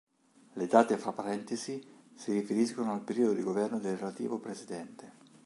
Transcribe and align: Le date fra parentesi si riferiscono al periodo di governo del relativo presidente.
Le 0.55 0.65
date 0.65 0.97
fra 0.97 1.11
parentesi 1.11 1.79
si 2.15 2.31
riferiscono 2.31 2.91
al 2.91 3.03
periodo 3.03 3.33
di 3.33 3.43
governo 3.43 3.77
del 3.79 3.97
relativo 3.97 4.39
presidente. 4.39 5.13